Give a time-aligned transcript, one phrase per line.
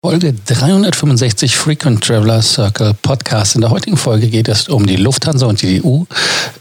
[0.00, 3.56] Folge 365 Frequent Traveler Circle Podcast.
[3.56, 6.04] In der heutigen Folge geht es um die Lufthansa und die EU,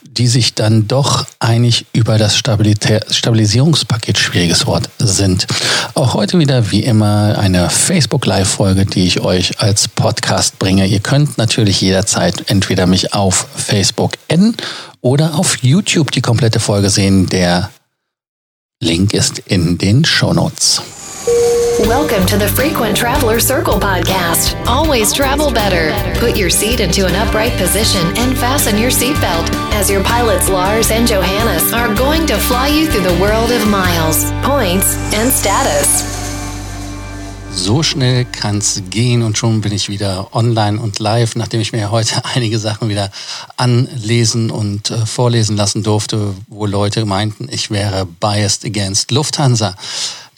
[0.03, 5.45] die sich dann doch einig über das Stabilisierungspaket, schwieriges Wort, sind.
[5.93, 10.87] Auch heute wieder wie immer eine Facebook Live-Folge, die ich euch als Podcast bringe.
[10.87, 14.57] Ihr könnt natürlich jederzeit entweder mich auf Facebook adden
[15.01, 17.27] oder auf YouTube die komplette Folge sehen.
[17.27, 17.69] Der
[18.81, 20.81] Link ist in den Show Notes.
[21.27, 24.55] Welcome to the Frequent Traveler Circle podcast.
[24.65, 25.91] Always travel better.
[26.21, 30.89] Put your seat into an upright position and fasten your seatbelt as your pilots Lars
[30.89, 36.15] and Johannes are going to fly you through the world of miles, points and status.
[37.51, 41.91] So schnell kann's gehen und schon bin ich wieder online und live, nachdem ich mir
[41.91, 43.11] heute einige Sachen wieder
[43.57, 49.75] anlesen und äh, vorlesen lassen durfte, wo Leute meinten, ich wäre biased against Lufthansa.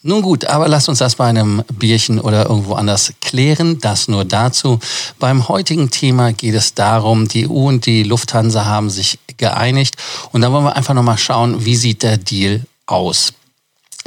[0.01, 3.79] Nun gut, aber lasst uns das bei einem Bierchen oder irgendwo anders klären.
[3.81, 4.79] Das nur dazu.
[5.19, 9.97] Beim heutigen Thema geht es darum, die EU und die Lufthansa haben sich geeinigt.
[10.31, 13.33] Und da wollen wir einfach nochmal schauen, wie sieht der Deal aus.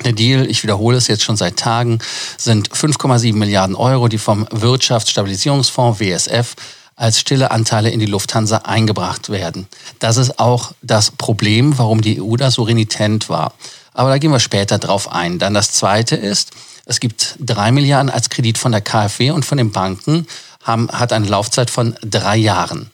[0.02, 1.98] Der Deal, ich wiederhole es jetzt schon seit Tagen,
[2.38, 6.54] sind 5,7 Milliarden Euro, die vom Wirtschaftsstabilisierungsfonds WSF
[6.96, 9.66] als stille Anteile in die Lufthansa eingebracht werden.
[9.98, 13.52] Das ist auch das Problem, warum die EU da so renitent war.
[13.94, 15.38] Aber da gehen wir später drauf ein.
[15.38, 16.50] Dann das zweite ist,
[16.86, 20.26] es gibt drei Milliarden als Kredit von der KfW und von den Banken,
[20.62, 22.90] haben, hat eine Laufzeit von drei Jahren.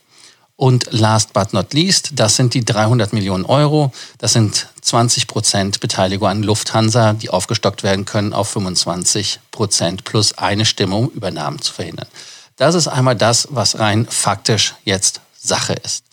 [0.56, 3.92] Und last but not least, das sind die 300 Millionen Euro.
[4.18, 10.36] Das sind 20 Prozent Beteiligung an Lufthansa, die aufgestockt werden können auf 25 Prozent plus
[10.36, 12.08] eine Stimme, um Übernahmen zu verhindern.
[12.56, 16.04] Das ist einmal das, was rein faktisch jetzt Sache ist.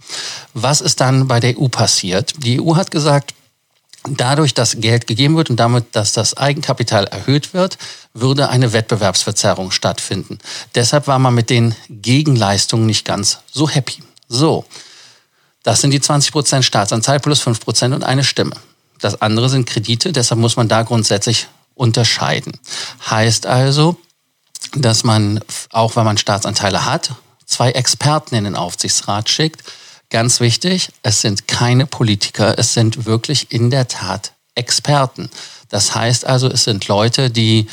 [0.53, 2.35] Was ist dann bei der EU passiert?
[2.37, 3.33] Die EU hat gesagt,
[4.07, 7.77] dadurch, dass Geld gegeben wird und damit, dass das Eigenkapital erhöht wird,
[8.13, 10.39] würde eine Wettbewerbsverzerrung stattfinden.
[10.75, 14.03] Deshalb war man mit den Gegenleistungen nicht ganz so happy.
[14.27, 14.65] So,
[15.63, 18.55] das sind die 20 Prozent Staatsanteil plus 5 Prozent und eine Stimme.
[18.99, 22.53] Das andere sind Kredite, deshalb muss man da grundsätzlich unterscheiden.
[23.09, 23.97] Heißt also,
[24.75, 25.41] dass man,
[25.71, 27.11] auch wenn man Staatsanteile hat,
[27.45, 29.63] zwei Experten in den Aufsichtsrat schickt,
[30.09, 35.29] Ganz wichtig, es sind keine Politiker, es sind wirklich in der Tat Experten.
[35.69, 37.67] Das heißt also, es sind Leute, die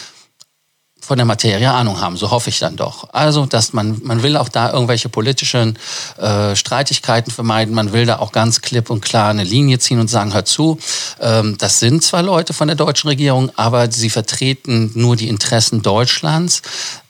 [1.02, 3.08] von der Materie Ahnung haben, so hoffe ich dann doch.
[3.12, 5.76] Also, dass man, man will auch da irgendwelche politischen
[6.16, 10.08] äh, Streitigkeiten vermeiden, man will da auch ganz klipp und klar eine Linie ziehen und
[10.08, 10.78] sagen, hör zu,
[11.20, 15.82] ähm, das sind zwar Leute von der deutschen Regierung, aber sie vertreten nur die Interessen
[15.82, 16.62] Deutschlands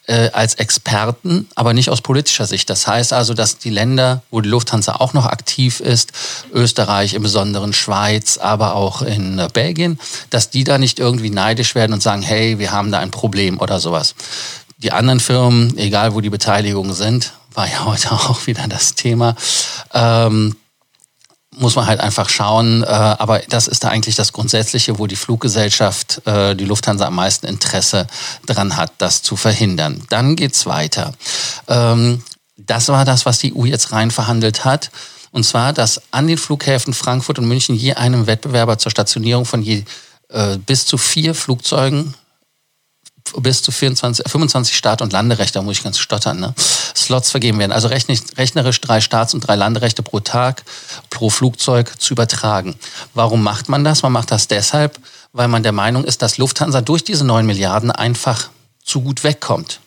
[0.07, 2.69] äh, als Experten, aber nicht aus politischer Sicht.
[2.71, 6.13] Das heißt also, dass die Länder, wo die Lufthansa auch noch aktiv ist,
[6.53, 9.99] Österreich im Besonderen, Schweiz, aber auch in äh, Belgien,
[10.31, 13.61] dass die da nicht irgendwie neidisch werden und sagen, hey, wir haben da ein Problem
[13.61, 14.15] oder sowas.
[14.79, 19.37] Die anderen Firmen, egal wo die Beteiligungen sind, war ja heute auch wieder das Thema.
[19.95, 20.57] Ähm,
[21.57, 22.83] muss man halt einfach schauen.
[22.83, 27.15] Äh, aber das ist da eigentlich das Grundsätzliche, wo die Fluggesellschaft, äh, die Lufthansa am
[27.15, 28.07] meisten Interesse
[28.47, 30.03] dran hat, das zu verhindern.
[30.09, 31.13] Dann geht's weiter.
[31.69, 32.23] Ähm,
[32.57, 34.91] das war das, was die EU jetzt rein verhandelt hat.
[35.31, 39.63] Und zwar, dass an den Flughäfen Frankfurt und München je einem Wettbewerber zur Stationierung von
[39.63, 39.84] je
[40.29, 42.15] äh, bis zu vier Flugzeugen
[43.38, 46.54] bis zu 24, 25 Start- und Landerechte, da muss ich ganz stottern, ne?
[46.94, 47.72] Slots vergeben werden.
[47.72, 50.65] Also rechnerisch drei Starts- und drei Landerechte pro Tag,
[51.10, 52.75] pro Flugzeug zu übertragen.
[53.15, 54.03] Warum macht man das?
[54.03, 54.98] Man macht das deshalb,
[55.32, 58.50] weil man der Meinung ist, dass Lufthansa durch diese 9 Milliarden einfach
[58.84, 59.81] zu gut wegkommt.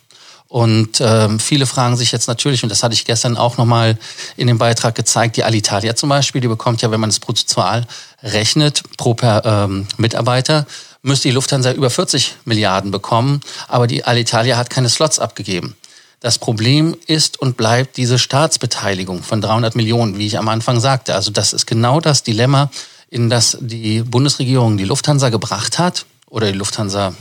[0.47, 3.97] Und ähm, viele fragen sich jetzt natürlich, und das hatte ich gestern auch nochmal
[4.37, 7.85] in dem Beitrag gezeigt, die Alitalia zum Beispiel, die bekommt ja, wenn man es prozentual
[8.21, 10.65] rechnet, pro per, ähm, Mitarbeiter,
[11.05, 15.75] müsste die Lufthansa über 40 Milliarden bekommen, aber die Alitalia hat keine Slots abgegeben.
[16.19, 21.13] Das Problem ist und bleibt diese Staatsbeteiligung von 300 Millionen, wie ich am Anfang sagte.
[21.13, 22.71] Also das ist genau das Dilemma,
[23.09, 27.13] in das die Bundesregierung die Lufthansa gebracht hat oder die Lufthansa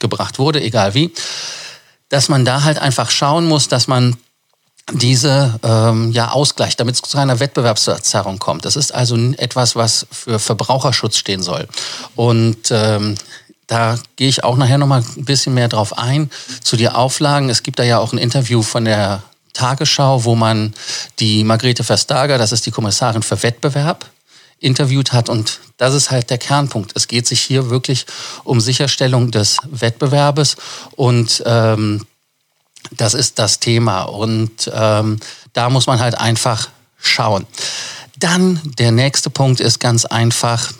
[0.00, 1.12] gebracht wurde, egal wie,
[2.08, 4.16] dass man da halt einfach schauen muss, dass man
[4.92, 8.64] diese ähm, ja ausgleicht, damit es zu einer Wettbewerbsverzerrung kommt.
[8.64, 11.66] Das ist also etwas, was für Verbraucherschutz stehen soll.
[12.14, 13.14] Und ähm,
[13.66, 16.30] da gehe ich auch nachher noch mal ein bisschen mehr drauf ein
[16.62, 17.48] zu die Auflagen.
[17.48, 19.22] Es gibt da ja auch ein Interview von der
[19.52, 20.74] Tagesschau, wo man
[21.18, 24.06] die Margrethe Verstager, das ist die Kommissarin für Wettbewerb,
[24.58, 25.28] interviewt hat.
[25.28, 26.92] Und das ist halt der Kernpunkt.
[26.94, 28.06] Es geht sich hier wirklich
[28.44, 30.56] um Sicherstellung des Wettbewerbes
[30.96, 32.06] und ähm,
[32.90, 35.18] das ist das Thema und ähm,
[35.52, 36.68] da muss man halt einfach
[36.98, 37.46] schauen.
[38.18, 40.72] Dann der nächste Punkt ist ganz einfach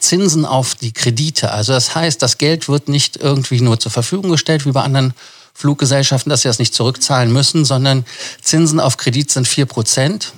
[0.00, 1.50] Zinsen auf die Kredite.
[1.50, 5.14] Also das heißt, das Geld wird nicht irgendwie nur zur Verfügung gestellt wie bei anderen
[5.54, 8.04] Fluggesellschaften, dass sie das nicht zurückzahlen müssen, sondern
[8.40, 10.32] Zinsen auf Kredit sind vier Prozent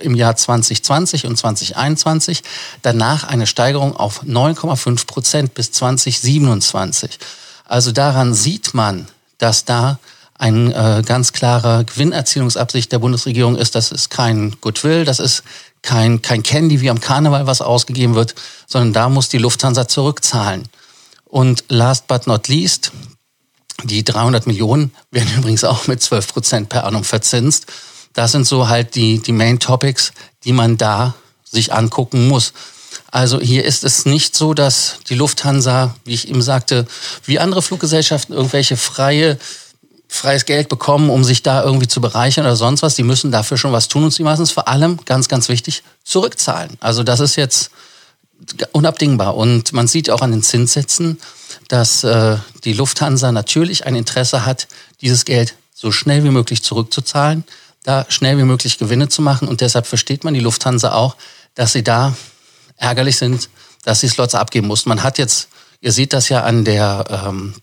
[0.00, 2.42] im Jahr 2020 und 2021.
[2.82, 7.18] Danach eine Steigerung auf 9,5 Prozent bis 2027.
[7.64, 9.08] Also daran sieht man,
[9.38, 9.98] dass da
[10.38, 13.74] ein äh, ganz klarer Gewinnerzielungsabsicht der Bundesregierung ist.
[13.74, 15.42] Das ist kein Goodwill, das ist
[15.82, 18.34] kein, kein Candy wie am Karneval, was ausgegeben wird,
[18.66, 20.68] sondern da muss die Lufthansa zurückzahlen.
[21.24, 22.92] Und last but not least,
[23.84, 27.66] die 300 Millionen werden übrigens auch mit 12 Prozent per annum verzinst.
[28.12, 30.12] Das sind so halt die, die Main Topics,
[30.44, 31.14] die man da
[31.44, 32.52] sich angucken muss.
[33.10, 36.86] Also hier ist es nicht so, dass die Lufthansa, wie ich eben sagte,
[37.24, 39.38] wie andere Fluggesellschaften irgendwelche freie
[40.08, 42.96] freies Geld bekommen, um sich da irgendwie zu bereichern oder sonst was.
[42.96, 45.82] Die müssen dafür schon was tun und sie müssen es vor allem, ganz, ganz wichtig,
[46.02, 46.78] zurückzahlen.
[46.80, 47.70] Also das ist jetzt
[48.72, 49.36] unabdingbar.
[49.36, 51.20] Und man sieht auch an den Zinssätzen,
[51.68, 54.68] dass äh, die Lufthansa natürlich ein Interesse hat,
[55.00, 57.44] dieses Geld so schnell wie möglich zurückzuzahlen,
[57.84, 59.46] da schnell wie möglich Gewinne zu machen.
[59.46, 61.16] Und deshalb versteht man die Lufthansa auch,
[61.54, 62.16] dass sie da
[62.78, 63.50] ärgerlich sind,
[63.84, 64.88] dass sie Slots abgeben mussten.
[64.88, 65.48] Man hat jetzt,
[65.80, 67.54] ihr seht das ja an der ähm,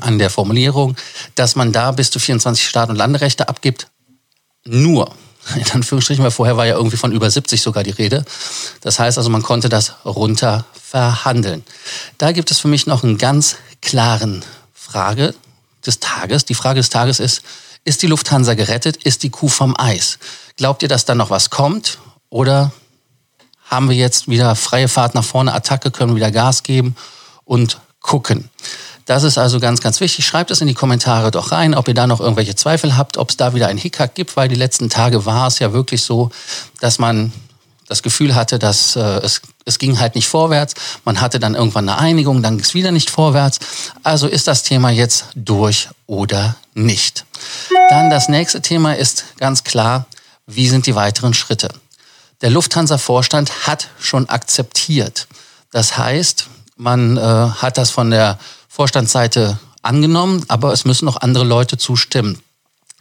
[0.00, 0.96] an der Formulierung,
[1.34, 3.88] dass man da bis zu 24 Start- und Landerechte abgibt.
[4.64, 5.14] Nur,
[5.54, 8.24] in Anführungsstrichen, weil vorher war ja irgendwie von über 70 sogar die Rede.
[8.80, 11.64] Das heißt also, man konnte das runter verhandeln.
[12.18, 15.34] Da gibt es für mich noch einen ganz klaren Frage
[15.84, 16.44] des Tages.
[16.44, 17.42] Die Frage des Tages ist,
[17.84, 18.96] ist die Lufthansa gerettet?
[19.04, 20.18] Ist die Kuh vom Eis?
[20.56, 21.98] Glaubt ihr, dass da noch was kommt?
[22.30, 22.72] Oder
[23.68, 26.96] haben wir jetzt wieder freie Fahrt nach vorne, Attacke, können wieder Gas geben
[27.44, 28.50] und gucken?
[29.06, 30.26] Das ist also ganz, ganz wichtig.
[30.26, 33.30] Schreibt es in die Kommentare doch rein, ob ihr da noch irgendwelche Zweifel habt, ob
[33.30, 36.30] es da wieder einen Hickhack gibt, weil die letzten Tage war es ja wirklich so,
[36.80, 37.32] dass man
[37.86, 40.74] das Gefühl hatte, dass äh, es, es ging halt nicht vorwärts.
[41.06, 43.60] Man hatte dann irgendwann eine Einigung, dann ging es wieder nicht vorwärts.
[44.02, 47.24] Also ist das Thema jetzt durch oder nicht.
[47.88, 50.06] Dann das nächste Thema ist ganz klar,
[50.46, 51.70] wie sind die weiteren Schritte?
[52.40, 55.26] Der Lufthansa-Vorstand hat schon akzeptiert.
[55.72, 56.46] Das heißt,
[56.76, 58.38] man äh, hat das von der
[58.68, 62.40] Vorstandsseite angenommen, aber es müssen noch andere Leute zustimmen.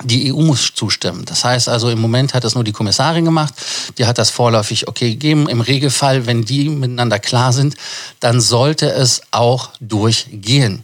[0.04, 1.26] Die EU muss zustimmen.
[1.26, 3.54] Das heißt also, im Moment hat es nur die Kommissarin gemacht.
[3.98, 5.50] Die hat das vorläufig okay gegeben.
[5.50, 7.76] Im Regelfall, wenn die miteinander klar sind,
[8.20, 10.84] dann sollte es auch durchgehen.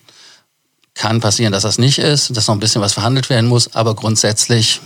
[0.96, 3.96] Kann passieren, dass das nicht ist, dass noch ein bisschen was verhandelt werden muss, aber
[3.96, 4.82] grundsätzlich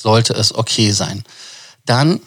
[0.00, 1.24] sollte es okay sein.
[1.86, 2.20] Dann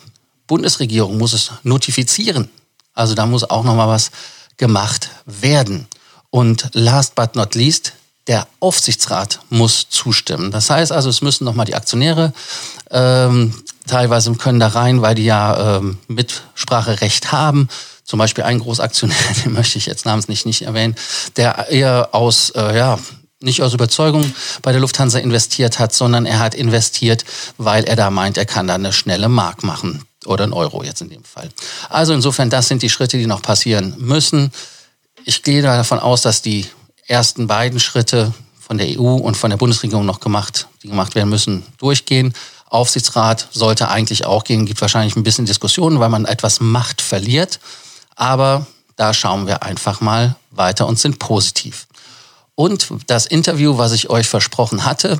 [0.51, 2.49] Bundesregierung muss es notifizieren.
[2.93, 4.11] Also da muss auch noch mal was
[4.57, 5.87] gemacht werden.
[6.29, 7.93] Und last but not least,
[8.27, 10.51] der Aufsichtsrat muss zustimmen.
[10.51, 12.33] Das heißt also, es müssen nochmal die Aktionäre
[12.89, 17.69] ähm, teilweise können da rein, weil die ja ähm, Mitspracherecht haben.
[18.03, 19.15] Zum Beispiel ein Großaktionär,
[19.45, 20.95] den möchte ich jetzt namentlich nicht erwähnen,
[21.37, 22.99] der eher aus, äh, ja,
[23.39, 27.23] nicht aus Überzeugung bei der Lufthansa investiert hat, sondern er hat investiert,
[27.57, 30.03] weil er da meint, er kann da eine schnelle Mark machen.
[30.25, 31.49] Oder ein Euro jetzt in dem Fall.
[31.89, 34.51] Also insofern, das sind die Schritte, die noch passieren müssen
[35.25, 36.67] ich gehe davon aus, dass die
[37.07, 41.29] ersten beiden Schritte von der EU und von der Bundesregierung noch gemacht, die gemacht werden
[41.29, 42.33] müssen, durchgehen.
[42.67, 47.59] Aufsichtsrat sollte eigentlich auch gehen, gibt wahrscheinlich ein bisschen Diskussionen, weil man etwas Macht verliert.
[48.15, 48.65] Aber
[48.95, 51.87] da schauen wir einfach mal weiter und sind positiv.
[52.55, 55.19] Und das Interview, was ich euch versprochen hatte,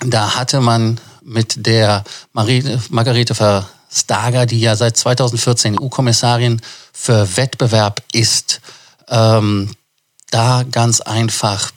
[0.00, 6.60] da hatte man mit der Margarete Verstager, die ja seit 2014 EU-Kommissarin
[6.92, 8.60] für Wettbewerb ist,
[9.08, 9.70] ähm,
[10.30, 11.70] da ganz einfach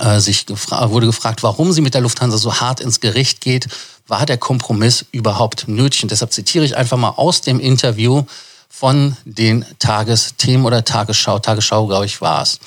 [0.00, 3.68] äh, sich gefra wurde gefragt, warum sie mit der Lufthansa so hart ins Gericht geht.
[4.06, 6.02] War der Kompromiss überhaupt nötig?
[6.02, 8.24] Und deshalb zitiere ich einfach mal aus dem Interview
[8.68, 11.38] von den Tagesthemen oder Tagesschau.
[11.38, 12.58] Tagesschau, glaube ich, war es.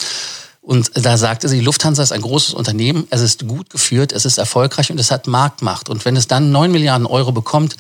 [0.67, 4.37] Und da sagte sie, Lufthansa ist ein großes Unternehmen, es ist gut geführt, es ist
[4.37, 5.87] erfolgreich und es hat Marktmacht.
[5.87, 7.77] Und wenn es dann neun Milliarden Euro bekommt,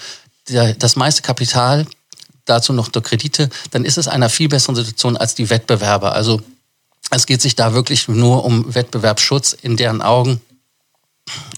[0.47, 1.85] der, das meiste Kapital
[2.45, 6.13] dazu noch der Kredite, dann ist es einer viel besseren Situation als die Wettbewerber.
[6.13, 6.41] Also
[7.11, 10.39] es geht sich da wirklich nur um Wettbewerbsschutz in deren Augen.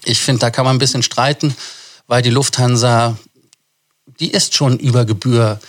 [0.06, 1.56] Ich finde, da kann man ein bisschen streiten,
[2.08, 3.20] weil die Lufthansa,
[4.20, 5.60] die ist schon über Gebühr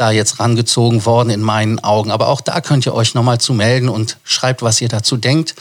[0.00, 2.10] da jetzt rangezogen worden in meinen Augen.
[2.10, 5.54] Aber auch da könnt ihr euch nochmal zu melden und schreibt, was ihr dazu denkt.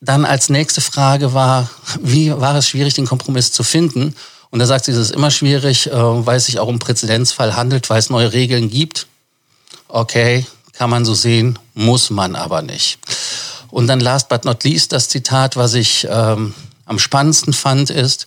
[0.00, 1.70] Dann als nächste Frage war,
[2.00, 4.16] wie war es schwierig, den Kompromiss zu finden?
[4.50, 7.54] Und da sagt sie, es ist immer schwierig, äh, weil es sich auch um Präzedenzfall
[7.54, 9.06] handelt, weil es neue Regeln gibt.
[9.86, 12.98] Okay, kann man so sehen, muss man aber nicht.
[13.68, 18.26] Und dann last but not least das Zitat, was ich ähm, am spannendsten fand, ist,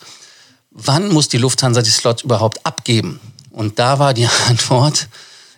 [0.71, 3.19] wann muss die Lufthansa die Slots überhaupt abgeben?
[3.53, 5.07] Und da war die Antwort,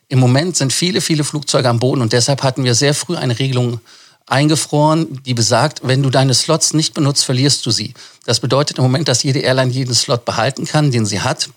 [0.07, 3.39] im Moment sind viele, viele Flugzeuge am Boden und deshalb hatten wir sehr früh eine
[3.39, 3.79] Regelung
[4.27, 7.93] eingefroren, die besagt, wenn du deine Slots nicht benutzt, verlierst du sie.
[8.25, 11.49] Das bedeutet im Moment, dass jede Airline jeden Slot behalten kann, den sie hat.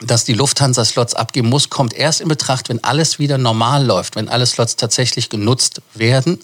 [0.00, 4.16] Dass die Lufthansa Slots abgeben muss, kommt erst in Betracht, wenn alles wieder normal läuft,
[4.16, 6.38] wenn alle Slots tatsächlich genutzt werden.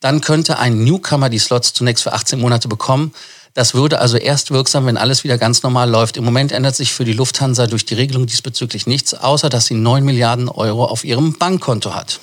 [0.00, 3.12] Dann könnte ein Newcomer die Slots zunächst für 18 Monate bekommen.
[3.58, 6.16] Das würde also erst wirksam, wenn alles wieder ganz normal läuft.
[6.16, 9.74] Im Moment ändert sich für die Lufthansa durch die Regelung diesbezüglich nichts, außer dass sie
[9.74, 12.20] 9 Milliarden Euro auf ihrem Bankkonto hat.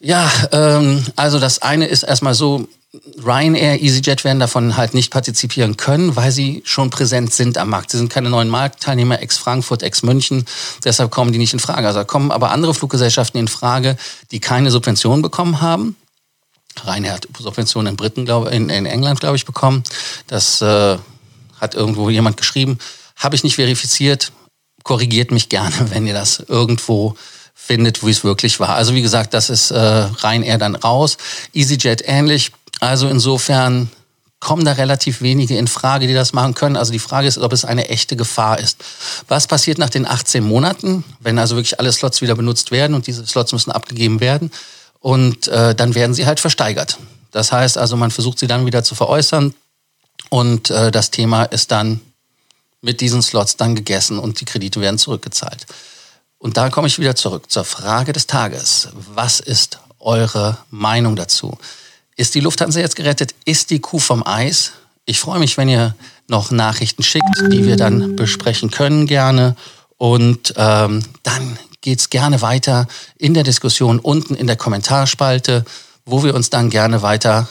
[0.00, 2.66] Ja, ähm, also das eine ist erstmal so,
[3.24, 7.92] Ryanair, EasyJet werden davon halt nicht partizipieren können, weil sie schon präsent sind am Markt.
[7.92, 10.44] Sie sind keine neuen Marktteilnehmer, ex-Frankfurt, ex-München,
[10.84, 11.86] deshalb kommen die nicht in Frage.
[11.86, 13.96] Also kommen aber andere Fluggesellschaften in Frage,
[14.32, 15.94] die keine Subventionen bekommen haben.
[16.86, 19.82] Ryanair hat Subventionen in, Briten, glaub, in, in England, glaube ich, bekommen.
[20.26, 20.98] Das äh,
[21.60, 22.78] hat irgendwo jemand geschrieben.
[23.16, 24.32] Habe ich nicht verifiziert.
[24.82, 27.16] Korrigiert mich gerne, wenn ihr das irgendwo
[27.54, 28.70] findet, wie es wirklich war.
[28.70, 31.18] Also wie gesagt, das ist äh, Ryanair dann raus.
[31.54, 32.52] EasyJet ähnlich.
[32.80, 33.90] Also insofern
[34.40, 36.76] kommen da relativ wenige in Frage, die das machen können.
[36.76, 38.82] Also die Frage ist, ob es eine echte Gefahr ist.
[39.28, 43.06] Was passiert nach den 18 Monaten, wenn also wirklich alle Slots wieder benutzt werden und
[43.06, 44.50] diese Slots müssen abgegeben werden?
[45.00, 46.98] Und äh, dann werden sie halt versteigert.
[47.30, 49.54] Das heißt also, man versucht sie dann wieder zu veräußern
[50.28, 52.00] und äh, das Thema ist dann
[52.82, 55.66] mit diesen Slots dann gegessen und die Kredite werden zurückgezahlt.
[56.38, 58.88] Und da komme ich wieder zurück zur Frage des Tages.
[59.14, 61.58] Was ist eure Meinung dazu?
[62.16, 63.34] Ist die Lufthansa jetzt gerettet?
[63.44, 64.72] Ist die Kuh vom Eis?
[65.04, 65.94] Ich freue mich, wenn ihr
[66.28, 69.56] noch Nachrichten schickt, die wir dann besprechen können gerne.
[69.98, 75.64] Und ähm, dann geht's gerne weiter in der Diskussion unten in der Kommentarspalte,
[76.04, 77.48] wo wir uns dann gerne weiter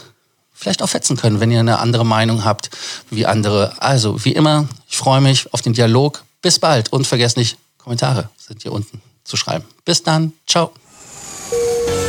[0.54, 2.70] vielleicht auch fetzen können, wenn ihr eine andere Meinung habt
[3.10, 3.82] wie andere.
[3.82, 6.24] Also, wie immer, ich freue mich auf den Dialog.
[6.42, 9.66] Bis bald und vergesst nicht, Kommentare sind hier unten zu schreiben.
[9.86, 10.34] Bis dann.
[10.48, 10.72] Ciao.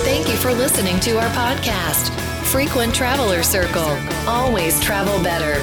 [0.05, 2.11] Thank you for listening to our podcast,
[2.45, 3.97] Frequent Traveler Circle.
[4.27, 5.63] Always travel better.